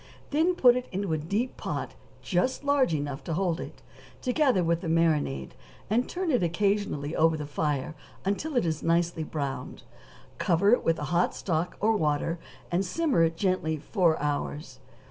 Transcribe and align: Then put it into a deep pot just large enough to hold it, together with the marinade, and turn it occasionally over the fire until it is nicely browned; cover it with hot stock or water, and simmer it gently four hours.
Then 0.31 0.55
put 0.55 0.75
it 0.75 0.87
into 0.91 1.13
a 1.13 1.17
deep 1.19 1.57
pot 1.57 1.91
just 2.23 2.63
large 2.63 2.91
enough 2.95 3.23
to 3.25 3.35
hold 3.35 3.59
it, 3.59 3.83
together 4.19 4.63
with 4.63 4.81
the 4.81 4.87
marinade, 4.87 5.51
and 5.91 6.09
turn 6.09 6.31
it 6.31 6.41
occasionally 6.41 7.15
over 7.15 7.37
the 7.37 7.45
fire 7.45 7.93
until 8.25 8.57
it 8.57 8.65
is 8.65 8.81
nicely 8.81 9.23
browned; 9.23 9.83
cover 10.39 10.71
it 10.71 10.83
with 10.83 10.97
hot 10.97 11.35
stock 11.35 11.77
or 11.79 11.95
water, 11.95 12.39
and 12.71 12.83
simmer 12.83 13.23
it 13.23 13.37
gently 13.37 13.77
four 13.77 14.19
hours. 14.19 14.79